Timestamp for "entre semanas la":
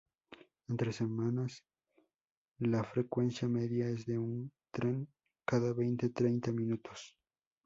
0.67-2.83